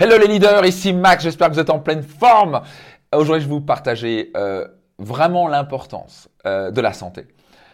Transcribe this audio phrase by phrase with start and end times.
[0.00, 2.60] Hello les leaders, ici Max, j'espère que vous êtes en pleine forme.
[3.12, 4.64] Aujourd'hui, je vais vous partager euh,
[5.00, 7.26] vraiment l'importance euh, de la santé.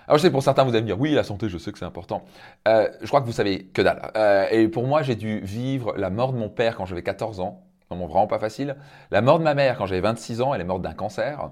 [0.08, 1.78] Alors je sais pour certains vous allez me dire oui la santé je sais que
[1.78, 2.24] c'est important.
[2.66, 4.10] Euh, je crois que vous savez que dalle.
[4.50, 7.62] et pour moi j'ai dû vivre la mort de mon père quand j'avais 14 ans,
[7.90, 8.76] vraiment vraiment pas facile.
[9.10, 11.50] La mort de ma mère quand j'avais 26 ans, elle est morte d'un cancer.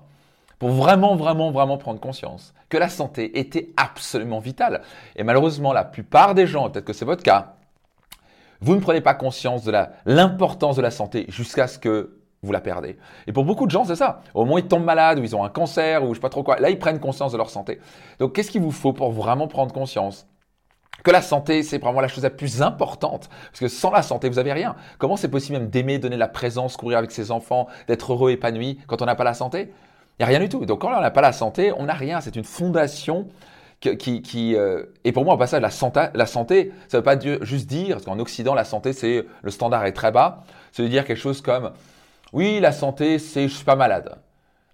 [0.59, 4.81] Pour vraiment vraiment vraiment prendre conscience que la santé était absolument vitale.
[5.17, 7.57] Et malheureusement la plupart des gens, peut-être que c'est votre cas,
[8.63, 9.73] vous ne prenez pas conscience de
[10.07, 12.97] l'importance de la santé jusqu'à ce que vous la perdez.
[13.27, 14.23] Et pour beaucoup de gens, c'est ça.
[14.35, 16.29] Au moment où ils tombent malades, ou ils ont un cancer, ou je sais pas
[16.29, 17.81] trop quoi, là, ils prennent conscience de leur santé.
[18.19, 20.27] Donc, qu'est-ce qu'il vous faut pour vraiment prendre conscience
[21.05, 23.29] que la santé, c'est vraiment la chose la plus importante?
[23.51, 24.77] Parce que sans la santé, vous n'avez rien.
[24.99, 28.79] Comment c'est possible même d'aimer, donner la présence, courir avec ses enfants, d'être heureux, épanoui
[28.87, 29.73] quand on n'a pas la santé?
[30.19, 30.67] Il n'y a rien du tout.
[30.67, 32.21] Donc quand on n'a pas la santé, on n'a rien.
[32.21, 33.27] C'est une fondation
[33.83, 37.97] qui, euh, et pour moi, au passage, la santé, ça ne veut pas juste dire,
[37.97, 41.19] parce qu'en Occident, la santé, c'est le standard est très bas, ça veut dire quelque
[41.19, 41.73] chose comme,
[42.33, 44.17] oui, la santé, c'est je suis pas malade.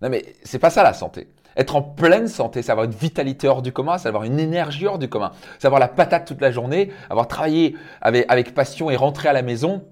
[0.03, 1.29] Non, mais c'est pas ça la santé.
[1.57, 4.87] Être en pleine santé, c'est avoir une vitalité hors du commun, c'est avoir une énergie
[4.87, 8.91] hors du commun, c'est avoir la patate toute la journée, avoir travaillé avec, avec passion
[8.91, 9.83] et rentrer à la maison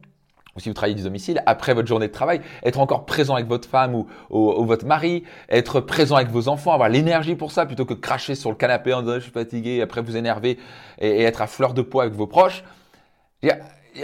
[0.57, 3.47] ou si vous travaillez du domicile, après votre journée de travail, être encore présent avec
[3.47, 7.85] votre femme ou, votre mari, être présent avec vos enfants, avoir l'énergie pour ça plutôt
[7.85, 10.59] que cracher sur le canapé en disant je suis fatigué, après vous énerver
[10.99, 12.65] et, être à fleur de poids avec vos proches.
[13.43, 13.51] Et,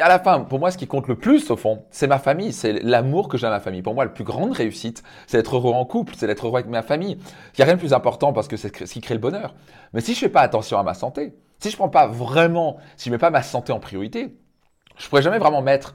[0.00, 2.52] à la fin, pour moi, ce qui compte le plus au fond, c'est ma famille,
[2.52, 3.82] c'est l'amour que j'ai à ma famille.
[3.82, 6.70] Pour moi, la plus grande réussite, c'est d'être heureux en couple, c'est d'être heureux avec
[6.70, 7.18] ma famille.
[7.18, 9.54] Il n'y a rien de plus important parce que c'est ce qui crée le bonheur.
[9.92, 13.10] Mais si je fais pas attention à ma santé, si je prends pas vraiment, si
[13.10, 14.34] je mets pas ma santé en priorité,
[14.96, 15.94] je pourrais jamais vraiment mettre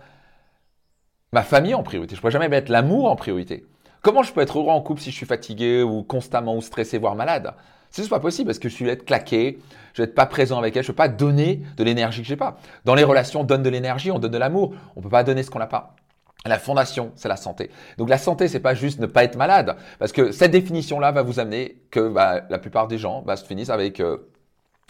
[1.34, 2.16] ma famille en priorité.
[2.16, 3.66] Je ne pourrais jamais mettre l'amour en priorité.
[4.02, 6.98] Comment je peux être heureux en couple si je suis fatigué ou constamment ou stressé,
[6.98, 7.54] voire malade?
[7.90, 9.60] C'est juste pas possible parce que je suis être claqué,
[9.94, 12.28] je vais être pas présent avec elle, je ne peux pas donner de l'énergie que
[12.28, 12.58] j'ai pas.
[12.86, 14.74] Dans les relations, on donne de l'énergie, on donne de l'amour.
[14.96, 15.96] On ne peut pas donner ce qu'on n'a pas.
[16.46, 17.72] La fondation, c'est la santé.
[17.98, 21.24] Donc la santé, c'est pas juste ne pas être malade, parce que cette définition-là va
[21.24, 24.30] vous amener que bah, la plupart des gens bah, se finissent avec euh,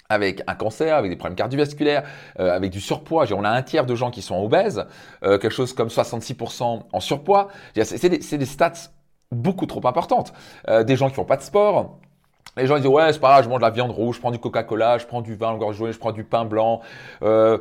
[0.09, 2.03] avec un cancer, avec des problèmes cardiovasculaires,
[2.39, 3.25] euh, avec du surpoids.
[3.33, 4.85] On a un tiers de gens qui sont obèses,
[5.23, 7.49] euh, quelque chose comme 66% en surpoids.
[7.75, 8.91] C'est des, des, stats
[9.31, 10.33] beaucoup trop importantes.
[10.69, 11.99] Euh, des gens qui font pas de sport.
[12.55, 14.31] Les gens disent ouais c'est pas grave, je mange de la viande rouge, je prends
[14.31, 16.81] du Coca-Cola, je prends du vin engorgé, je prends du pain blanc.
[17.21, 17.59] Euh,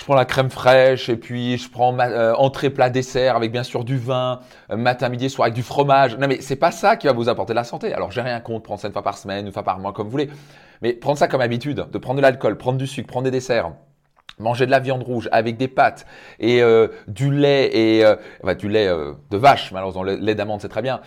[0.00, 3.52] je prends la crème fraîche et puis je prends ma, euh, entrée, plat, dessert avec
[3.52, 4.40] bien sûr du vin,
[4.74, 6.16] matin, midi, soir avec du fromage.
[6.16, 7.92] Non mais c'est pas ça qui va vous apporter la santé.
[7.92, 10.06] Alors j'ai rien contre prendre ça une fois par semaine, une fois par mois comme
[10.06, 10.30] vous voulez.
[10.80, 13.72] Mais prendre ça comme habitude, de prendre de l'alcool, prendre du sucre, prendre des desserts,
[14.38, 16.06] manger de la viande rouge avec des pâtes
[16.38, 20.34] et euh, du lait et euh, enfin, du lait euh, de vache malheureusement le lait
[20.34, 21.00] d'amande c'est très bien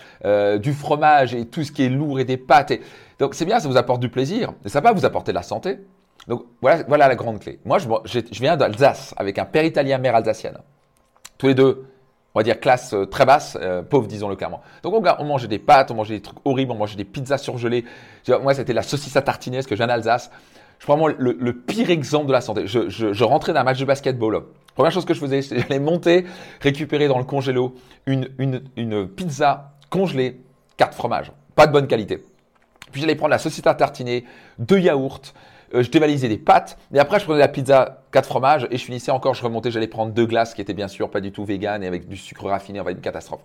[0.59, 2.81] du fromage et tout ce qui est lourd et des pâtes et...
[3.17, 5.41] donc c'est bien ça vous apporte du plaisir et ça va vous apporter de la
[5.41, 5.79] santé
[6.27, 10.57] donc voilà la grande clé moi je, viens d'Alsace avec un père italien mère alsacienne
[11.37, 11.85] tous les deux
[12.35, 14.61] on va dire classe euh, très basse, euh, pauvre disons-le clairement.
[14.81, 17.37] Donc on, on, mangeait des pâtes, on mangeait des trucs horribles, on mangeait des pizzas
[17.37, 17.85] surgelées.
[18.41, 20.31] Moi c'était la saucisse à tartiner, ce que j'ai en Alsace.
[20.79, 22.67] Je prends le, le, pire exemple de la santé.
[22.67, 24.43] Je, rentrais d'un match de basketball.
[24.75, 26.25] Première chose que je faisais, c'est j'allais monter,
[26.59, 27.75] récupérer dans le congélo
[28.05, 30.41] une, pizza congelée,
[30.75, 32.21] quatre fromages, pas de bonne qualité.
[32.91, 34.25] Puis j'allais prendre la saucisse à tartiner,
[34.59, 35.21] deux yaourts,
[35.81, 39.11] je dévalisais des pâtes, et après je prenais la pizza 4 fromages, et je finissais
[39.11, 41.83] encore, je remontais, j'allais prendre deux glaces qui étaient bien sûr pas du tout vegan
[41.83, 43.41] et avec du sucre raffiné, on va une catastrophe.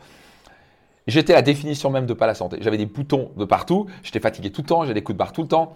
[1.06, 2.58] J'étais la définition même de pas la santé.
[2.60, 5.32] J'avais des boutons de partout, j'étais fatigué tout le temps, j'avais des coups de barre
[5.32, 5.74] tout le temps.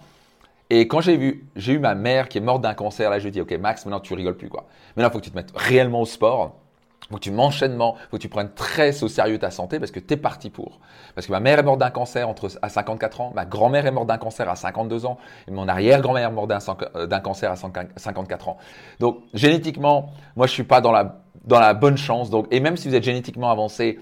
[0.68, 3.28] Et quand j'ai vu, j'ai eu ma mère qui est morte d'un cancer, là je
[3.28, 4.66] dis ok Max, maintenant tu rigoles plus quoi.
[4.94, 6.61] Maintenant il faut que tu te mettes réellement au sport
[7.10, 10.00] faut que tu m'enchaînements, faut que tu prennes très au sérieux ta santé parce que
[10.00, 10.80] tu es parti pour.
[11.14, 13.90] Parce que ma mère est morte d'un cancer entre, à 54 ans, ma grand-mère est
[13.90, 15.18] morte d'un cancer à 52 ans,
[15.48, 16.58] et mon arrière-grand-mère est morte d'un,
[16.96, 18.56] euh, cancer à 54 ans.
[19.00, 22.30] Donc, génétiquement, moi, je suis pas dans la, dans la bonne chance.
[22.30, 23.98] Donc, et même si vous êtes génétiquement avancé,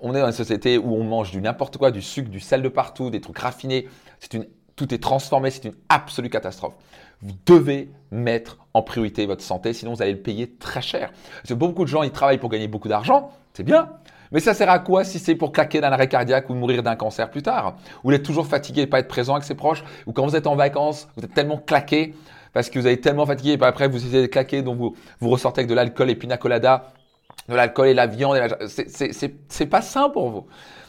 [0.00, 2.62] on est dans une société où on mange du n'importe quoi, du sucre, du sel
[2.62, 3.88] de partout, des trucs raffinés.
[4.20, 6.74] C'est une, tout est transformé, c'est une absolue catastrophe.
[7.22, 11.12] Vous devez mettre en priorité votre santé, sinon vous allez le payer très cher.
[11.36, 13.88] Parce que beaucoup de gens, ils travaillent pour gagner beaucoup d'argent, c'est bien.
[14.32, 16.96] Mais ça sert à quoi si c'est pour claquer d'un arrêt cardiaque ou mourir d'un
[16.96, 17.76] cancer plus tard?
[18.04, 19.84] Ou être toujours fatigué et pas être présent avec ses proches?
[20.06, 22.14] Ou quand vous êtes en vacances, vous êtes tellement claqué
[22.52, 25.30] parce que vous êtes tellement fatigué et après vous essayez de claquer, donc vous, vous
[25.30, 26.92] ressortez avec de l'alcool et pina colada,
[27.48, 28.38] de l'alcool et la viande.
[28.66, 30.46] C'est pas sain pour vous.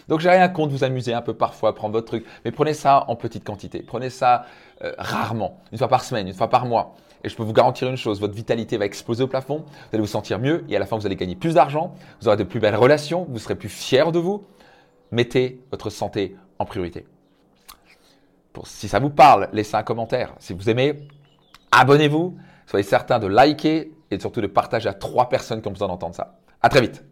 [0.07, 3.05] Donc j'ai rien contre vous amuser un peu parfois, prendre votre truc, mais prenez ça
[3.07, 3.83] en petite quantité.
[3.85, 4.45] Prenez ça
[4.83, 6.95] euh, rarement, une fois par semaine, une fois par mois.
[7.23, 10.01] Et je peux vous garantir une chose, votre vitalité va exploser au plafond, vous allez
[10.01, 12.43] vous sentir mieux et à la fin vous allez gagner plus d'argent, vous aurez de
[12.43, 14.45] plus belles relations, vous serez plus fier de vous.
[15.11, 17.05] Mettez votre santé en priorité.
[18.53, 20.33] Pour, si ça vous parle, laissez un commentaire.
[20.39, 21.07] Si vous aimez,
[21.71, 22.37] abonnez-vous.
[22.65, 26.15] Soyez certain de liker et surtout de partager à trois personnes qui ont besoin d'entendre
[26.15, 26.39] ça.
[26.61, 27.03] À très vite.